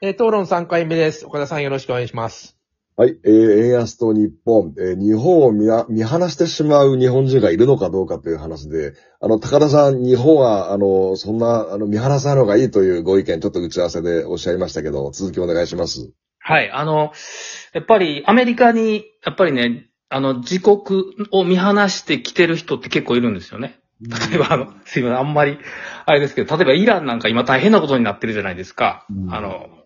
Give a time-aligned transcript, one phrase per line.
[0.00, 1.26] えー討論3回目です。
[1.26, 2.56] 岡田さんよろしくお願いします。
[2.96, 16.12] はい、えー、円安と日本、えー日本を見や見放してしまう日本人がいるのかどうかという話で、あの、高田さん、日本は、あの、そんな、あの、見放さない方がいいというご意見、ちょっと打ち合わせでおっしゃいましたけど、続きお願いします。
[16.38, 16.70] はい。
[16.70, 17.12] あの、
[17.72, 20.78] やっぱりアメリカに、やっぱりね、あの、自国
[21.32, 23.80] を見放してきてる人って結構いるんですよね。
[24.00, 25.58] 例えば、あの、すいません、あんまり、
[26.06, 29.04] あれですけど、例えばイランなんか今大変なことになってるじゃないですか。
[29.10, 29.77] うんあの、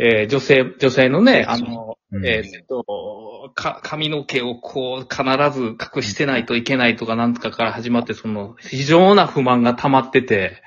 [0.00, 10.62] えー女性、女性のね、あの、うんえーっと、か、髪の毛をこう、必ず隠してないといけないとかなんとかから始まって、その、非常な不満が溜まってて、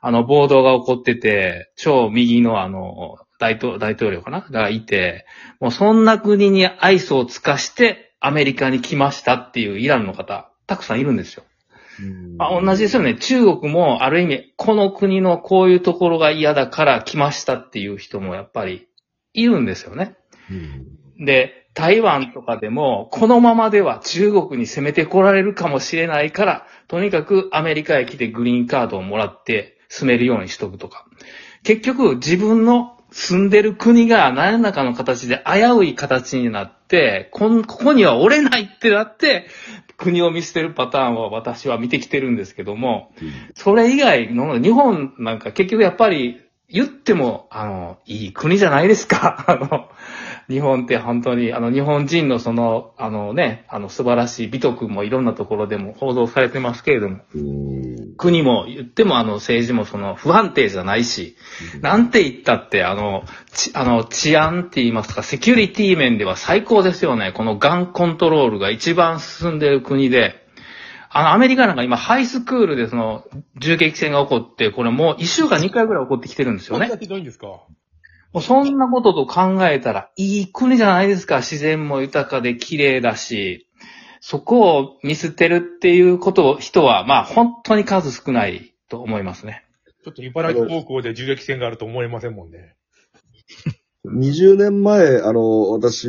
[0.00, 5.26] あの、暴動が起こってて、超右のあの、大統大統領かながいて、
[5.60, 11.44] もうそんな国に愛想を尽かしてアメリカに来ましたっていうイランの方、たくさんいるんですよ。
[12.36, 13.14] まあ、同じですよね。
[13.14, 18.88] 中国もある意味、この国のこういうところが嫌だから来ましたっていう人もやっぱり
[19.34, 20.16] いるんですよね。
[20.50, 20.86] うん
[21.20, 31.04] で、台湾とかでも、このままでは中国に攻めてこられるかもしれないから、とにかくアメリカへ来てグリーンカードをもらって住めるようにしとくとか。
[31.62, 39.46] 結局、自分の住んでる国が何らかの形で危うい形になって、ここには折れないってなって、
[40.00, 43.12] 国を見捨てるパターンを私は見てきてるんですけども、
[43.54, 49.44] それ以外の、日本なんか結局やっぱり言っても、あの、いい国じゃないですか。
[49.48, 49.90] あの、
[50.50, 61.36] 日本って本当に、あの、日本人のその、あのね、あの、素晴らしい美徳もいろんなところでも報道されてますけれども、うん国も言ってもあの、政治もその、不安定じゃないし、
[61.80, 67.32] なんて言ったって、あの、ちあの、治安って言いますか、セキュリティ面では最高ですよね。
[67.32, 70.34] このガンコントロールが一番進んでる国で、
[71.08, 73.24] あの、アメリカなんか今、ハイスクールでその、
[73.58, 76.96] 銃撃戦が起こって、これもう一週間2回ぐらい起こってきてるんですよねそん。
[76.96, 77.46] なひどいんですか？
[78.32, 81.38] もうそんなことと考えたら、いい国じゃないですか。
[81.38, 83.68] 自然も豊かで綺麗だし、
[84.20, 89.64] そこを見捨てるっていうことを、人は、まあ、本当に数少ないと思いますね。
[90.04, 92.76] ちょっと茨城高校で銃撃戦があると思えませんもんね。
[94.06, 96.06] 20年前、あの、私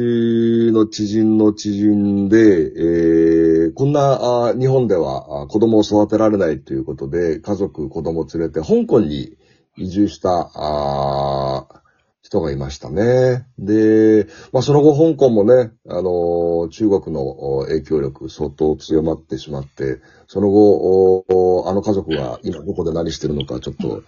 [0.72, 9.38] の知人の知人で、えーこんな、あ日本ではあ子供を育てられないということで、家族、子供を連れて香港に
[9.78, 11.81] 移住した、あ
[12.22, 13.48] 人がいましたね。
[13.58, 24.04] で、まあ、その後香港もね、あの、中国の影響力相当強まってしまって、その後、あの家族が今どこで何してるのかちょっと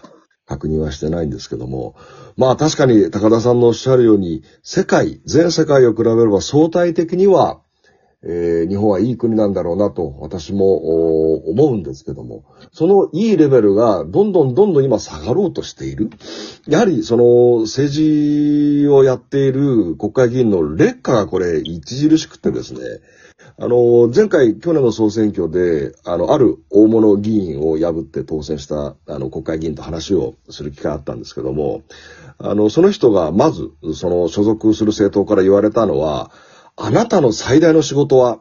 [0.45, 1.95] 確認はしてないんですけども、
[2.37, 7.62] まあ確かに高田さんのおっしゃるように、世界、全世界を比べれば相対的には、
[8.25, 16.09] えー日本はいい国なんだろうなと私も思うんですけども、そのいいレベルがどんどんどんどん今下がろうとしている。
[16.67, 22.79] やはりその政治をやっている国会議員の劣化がこれ著しくてですね、
[23.57, 31.83] あの、前回、去年の総選挙で、あの、ある大物議員を破って当選した、あの、国会議員と話をする機会あったんですけども、
[32.39, 36.31] あの、その人がまず、その所属する政党から言われたのは、
[36.75, 38.39] あなたの最大の仕事は、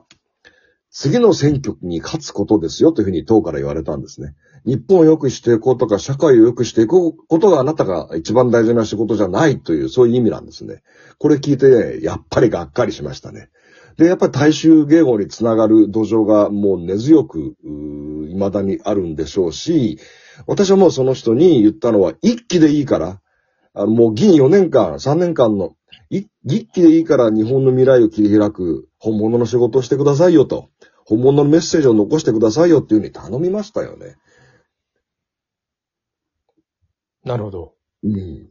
[0.91, 4.35] 次の選挙に勝つことですよというふうに党から言われたんですね。
[4.67, 10.83] 日本を良くしていこうとか、社会を良くしていくことがあなたが一番大事な仕事じゃないという、そういう意味なんですね。
[11.19, 13.49] これ聞いて、やっぱりがっかりしましたね。
[13.97, 19.99] で、やっぱり大衆迎合につながる土壌がもう根強く、うー未だにあるんでしょうし、
[20.47, 23.21] 私はもうその人に言ったのは、一期でいいから、
[23.75, 25.75] あの、もう議員4年間、3年間の、
[26.11, 26.29] 一
[26.67, 30.71] 期でいいから日本の未来を切り開く本物の仕事をしてくださいよと。
[31.05, 34.17] 本物のメッセージを残してくださいよっていうふうに頼みましたよね。
[37.25, 37.75] なるほど。
[38.03, 38.49] うん。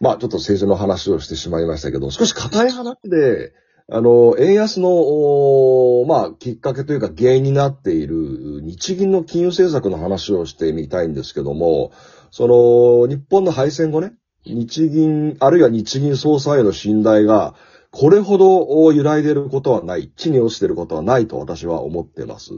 [0.00, 3.52] まあ、ちょっと政治の話をしてしまいましたけど、少し硬い話で、
[3.88, 11.92] あの、円安の、まあ、きっかけというか原因になっている日銀の金融政策の話をしてみたいんですけども、
[12.30, 14.14] その、日本の敗戦後ね、
[14.44, 17.54] 日銀、あるいは日銀総裁への信頼が、
[17.90, 22.52] これほど揺らいでいることはない、地に落ちていることはないと私は思ってます。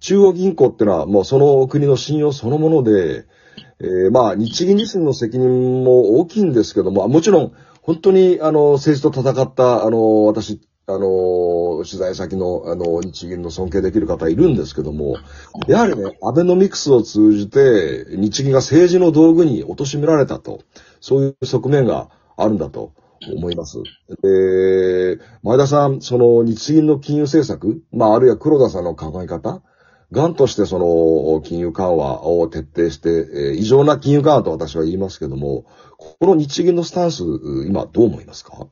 [0.00, 3.26] 中央銀行ってのはもうその国の信用そのもので、
[3.80, 7.52] えーまあ、日銀自身の責任も大きいんですけども、もちろん、
[7.82, 15.16] 本当に、あの、政治と戦った、あの、私、あの、取材先の、あの、日銀の尊敬できる方いるんですけども、
[15.66, 20.60] やはりね、アベノミクスを通じて、日銀が政治の道具に貶められたと、
[21.00, 22.92] そういう側面があるんだと
[23.34, 23.78] 思います。
[24.22, 29.62] で、前田さん、その日銀の金融政策、まあ、あるいは黒田さんの考え方、
[30.12, 35.64] ガンとしてその金融緩和を徹底して、えー異常な金融緩和と私は言いますけども、
[35.98, 37.22] この日銀のスタンス、
[37.66, 38.68] 今どう思いますか？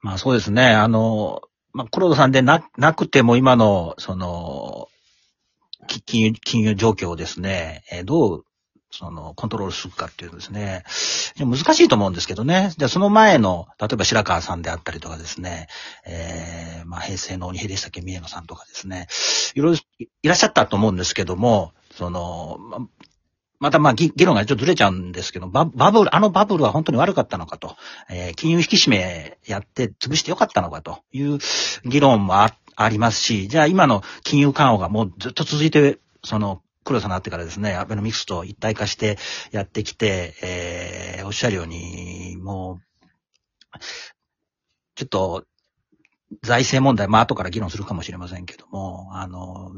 [0.00, 0.68] まあそうですね。
[0.70, 1.42] あの、
[1.72, 4.88] まあ黒田さんでな、なくても今の、その、
[6.06, 8.44] 金融、金融状況をですね、えどう、
[8.90, 10.84] その、コントロールするかっていうですね、
[11.38, 12.72] 難しいと思うんですけどね。
[12.76, 15.68] じゃあその前の、例えば白川さんであったりとかですね、
[16.06, 19.08] えー、まあ平成の鬼平でしたっけ、宮野さんとかですね、
[19.54, 19.82] いろいろ
[20.22, 22.88] いらっしゃったと思うんですけども、その、ま
[23.60, 27.76] またまあ議論がちょっとずれちゃうんですけど、バブル、あのバブルは本当に悪かったのかと、
[28.08, 31.38] えー金融引き締めやって潰してよかったのかという
[31.84, 39.18] 議論もあありますし、じゃあ今の金融緩和がもうずっと続いて、その、黒さになってからですね、アベノミクスと一体化して
[39.50, 43.78] やってきて、えーおっしゃるように、もう、
[44.94, 45.44] ちょっと、
[46.42, 49.70] 財政問題、まあ後から議論するかもしれませんけども、あの、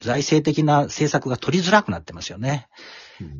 [0.00, 2.68] 財政的な政策が取りづらくなってますよね。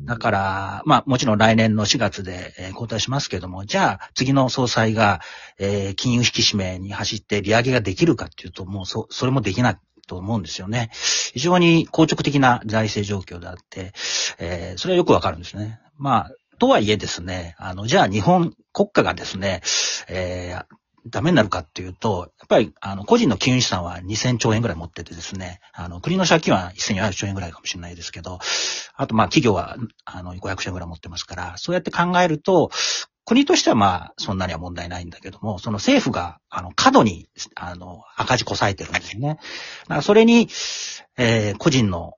[0.05, 5.21] だから、まあもちろん来年の4月で、えー交代しますけども、じゃあ次の総裁が、
[5.59, 9.77] えー金融引き締めに走って利上げができるかっていうと、もうそ、それもできない
[10.07, 10.89] と思うんですよね。
[11.33, 13.93] 非常に硬直的な財政状況であって、
[14.39, 15.79] えーそれはよくわかるんですね。
[15.97, 19.61] まあ、とはいえですね、あの、じゃあ日本国家がですね、
[20.07, 20.65] えー
[21.09, 28.39] ダメになるかっていうと、やっぱり、あの、個人の金融資産は2000兆円ぐらい持っててですね、あの、国の借金は1400兆円ぐらいかもしれないですけど、
[28.95, 32.71] あと、まあ、企業は、あの、500兆円ぐらい持ってますから、そうやって考えると、
[33.25, 39.27] 国としてはまあ、そんなには問題ないんだけども、その政府が、あの、過度に、あの、赤字こさえてるんですね。
[39.27, 40.47] だからそれに、
[41.17, 42.13] えー個人の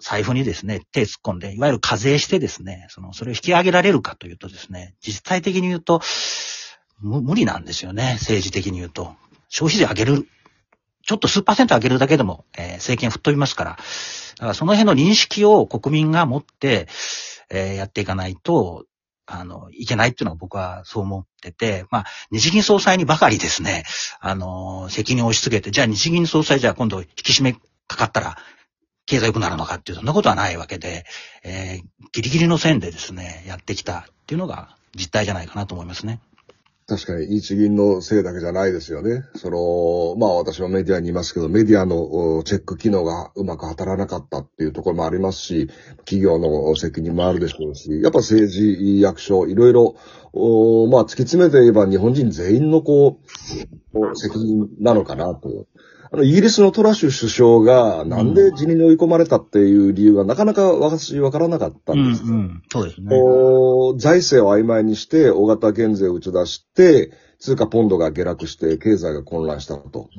[0.00, 6.00] 財布にですね、手突っ込んで、いわゆる課税してですね、その、それを引き上げられるかというとですね、実態的に言うと、
[7.00, 9.14] 無理なんですよね、政治的に言うと。
[9.48, 10.28] 消費税上げる、
[11.02, 16.88] ちょっと数パーセント上げるだけでも、えー政権吹っ飛びますから、だからその辺の認識を国民が持って、
[17.50, 18.84] えーやっていかないと、
[19.26, 23.84] あの、いけないっていうのは僕はそう思ってて、まあ、日銀総裁にばかりですね、
[24.20, 27.52] あの、責任を押し付けて、じゃあ日銀総裁じゃあ今度引き締め
[27.86, 28.38] かかったら、
[29.04, 31.04] 経済良くなるのかっていう、そんなことはないわけで、
[31.44, 36.20] えーギリギリの線でですね、やってきたっていうのが実態じゃないかなと思いますね。
[36.88, 39.24] 確かに日銀のせいだけじゃないですよね。
[39.36, 45.68] その、まあ私はメディアにいますけど、メディアのチェック機能がうまく働かなかったっていうところもありますし、
[46.06, 49.96] 企業の責任もあるでしょうし、やっぱ政治、役所、いろいろ、
[50.90, 53.20] まあ突き詰めて言えば日本人全員の、こ
[53.92, 55.66] う責任なのかなと。
[56.10, 62.24] あの、イギリスのトラッシュ首相がなんで辞任に追い込まれたっていう理由がなかなか私わからなかったんです。
[62.32, 62.62] ん。
[62.70, 63.08] そうですね。
[63.98, 70.10] 財政を曖昧にして、大型減税を打ち出して、通貨ポンドが下落して、経済が混乱したと。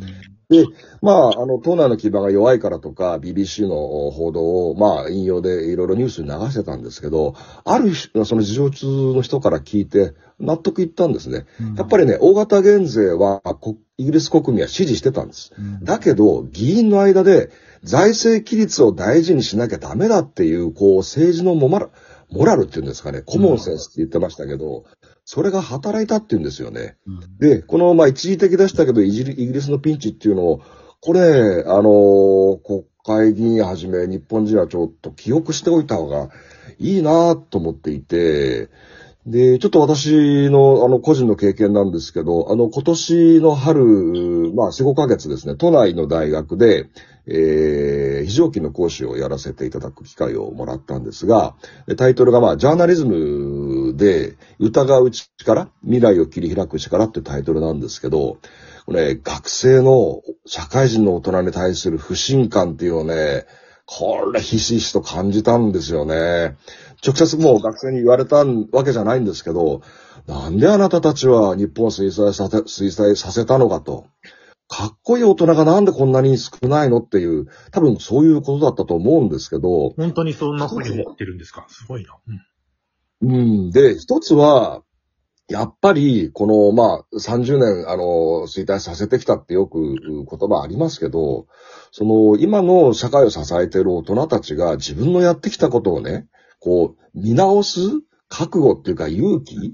[0.49, 0.65] で、
[1.01, 7.35] まあ、あの、党内の基盤が弱いからとか、BBC の報道を、まあ、引用でいろいろニュースに流してたんですけど、
[7.65, 11.45] ある人その事情通の人から聞いて、納得いったんですね。
[11.75, 15.51] やっぱりね、大型減税は、こイギリス国民は支持してたんです。
[15.83, 17.51] だけど、議員の間で
[17.83, 21.89] 財政規律を大事にしなきゃダメだっていう、こう、政治のモマラ
[22.31, 24.85] モラルっていうんですかね、コモンセンスって言ってましたけど、
[25.25, 26.97] それが働いたっていうんですよね。
[27.39, 30.61] で、この、まあ、一時的でしたけど、イギリイギリスのピンチっていうのを、
[31.01, 36.29] これ、あのー国会議員はじめ、日本人はちょっと記憶しておいた方が
[36.77, 38.69] いいなと思っていて、
[39.29, 43.83] で、ちょっと私の、あの、個人の経験なんですけど、あの、今年の春、
[44.55, 46.87] まあ、4、5ヶ月ですね、都内の大学で、
[47.27, 51.53] えー、非常勤の講師をやらせていただく機会をもらったんですが、
[51.95, 58.37] タイトルがまあ、ジャーナリズムで、疑う力、未来を切り開く力っていうタイトルなんですけど、
[58.87, 63.45] これ、学生の社会人の大人に対する不信感っていうのをね、
[63.91, 66.57] これ、ひしひしと感じたんですよね。
[67.03, 69.81] 直接もう学生に言われたわけじゃないんですけど、
[70.27, 74.05] なんであなたたちは日本を衰退させ、衰退させたのかと。
[74.67, 81.65] かっこいい大人がなんでこんなに少ないのっていう、多分そういうことだったと思うんですけど、本当にそんな風に思ってるんですか？
[81.67, 82.15] すごいな。
[82.27, 82.41] うん
[83.21, 83.71] うん。
[83.71, 84.83] で、一つは、
[85.49, 91.47] やっぱり、この、まあ、30年、あの、衰退させてきたってよく言葉ありますけど、
[91.91, 96.27] その、今の社会を支えている大人たちが自分のやってきたことをね、
[96.59, 97.79] こう、見直す
[98.27, 99.73] 覚悟っていうか勇気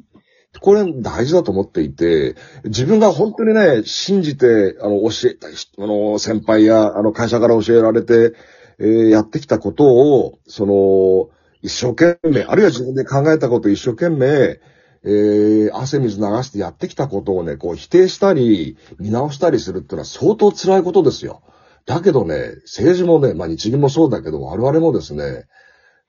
[0.62, 8.34] これ大事だと思っていて、自分が本当にね、信じて、あの、教えた、あの、先輩や、あの、会社から教えられて、
[8.80, 11.30] えーやってきたことを、その、
[11.62, 14.60] 一生懸命、あるいは自分で考えたことを一生懸命、
[15.06, 21.44] えー汗水流してやってきたことをね、こう否定したり、見直したりするってのは相当辛いことですよ。
[21.86, 25.46] だけどね、政治もね、まあ日銀もそうだけど、我々もですね、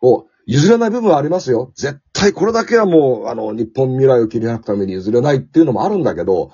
[0.00, 1.72] こう、譲れない部分はありますよ。
[1.74, 6.52] 絶対これだけはもう、あの、日本未来を切り開くために譲れないっていうのもあるんだけど、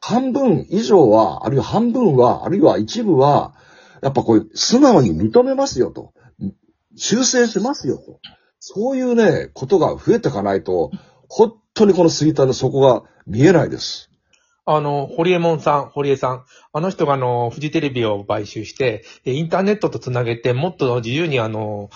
[0.00, 3.54] 半分以上は、あるいは半分は、あるいは一部は、
[4.02, 6.12] やっぱこう、素直に認めますよと。
[6.96, 8.20] 修正しますよと。
[8.58, 10.90] そういうね、ことが増えていかないと、
[11.28, 14.10] 本当にこの衰退の底が見えないです。
[14.70, 16.44] あの、堀江門さん、堀江さん。
[16.74, 21.88] あの人があの、フジテレビを買収して、えインターネットとつなげて、もっと自由にあの、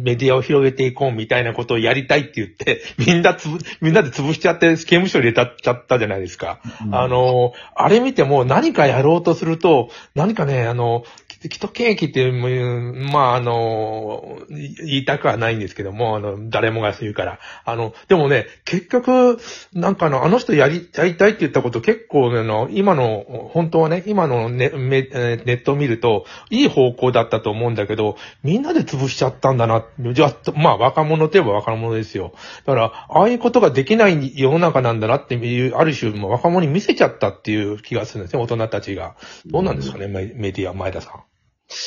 [0.00, 6.60] メディアを広げていこうみたいなことをやりたいって言って、 みんなつぶ、みんなで潰しちゃって、刑務所に入れたっちゃったじゃないですか。
[6.92, 11.02] あの、あれ見ても何かやろうとすると、何かね、あの、
[11.42, 17.38] 既得権益っていう、まあ、あの、言いたくはないんですけども、あの、誰もが言うから。
[17.64, 19.38] あの、でもね、結局、
[19.72, 29.84] なんかあの、あの人やり、やりたいって言ったこと結構、あの、今の、本当はね、今のネネットを見ると、いい方向だったと思うんだけど、みんなで潰しちゃったんだな。
[30.12, 32.32] じゃあ、まあ、若者といえば若者ですよ。
[32.66, 39.16] だから、ああいうことができない世の中なんだなっていう、ある種、若者に見せちゃったっていう気がするんですね、大人たちが。
[39.46, 41.31] どうなんですかね、メメディア、前田さん。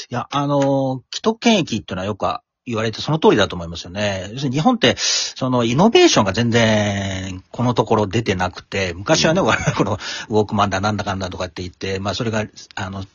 [0.09, 2.25] いや、あの、既得権益っていうのはよく
[2.65, 4.29] 言われてその通りだと思いますよね。
[4.31, 9.99] 要するに日本って、そのイノベーションが全然このところ出てなくて、昔はね、我々 この
[10.29, 13.05] ウォークマンだなんだかんだとかって言って、まあそれが、あの、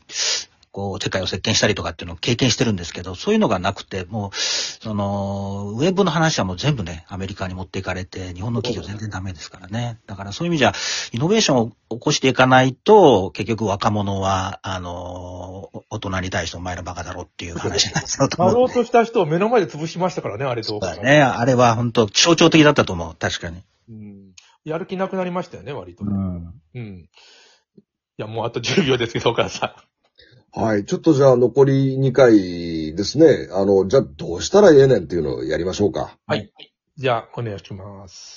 [0.73, 9.99] こう、世界を席巻したりとかっていうのを経験してるんですけど、そういうのがなくて、もう、その、ウェブの話はもう全部ね、アメリカに持っていかれて、日本の企業全然ダメですからね。
[10.07, 10.73] だからそういう意味じゃ、
[11.13, 21.03] イノベーションを起こしていかないと、結局若者は、あの、大人に対してお前らバカだろっていう話になっちゃうと思うやろうとした人を目の前で潰しましたからね、あれどうかそうだ。
[21.03, 21.21] ね。
[21.21, 23.17] あれは本当象徴的だったと思う。
[23.17, 23.63] 確かに。
[23.89, 24.35] うん。
[24.65, 26.05] やる気なくなりましたよね、割と。
[26.05, 26.55] ん。
[26.75, 26.83] うん。
[26.83, 27.09] い
[28.19, 29.85] や、もうあと10秒ですけど、お母さ
[30.53, 30.85] はい。
[30.85, 33.49] ちょっとじゃあ残り2回ですね。
[33.53, 36.19] あの、じゃあどうしたらええねんっていうのをやりましょうか。
[36.27, 36.53] はい。
[36.97, 38.29] じゃあ、お願いします。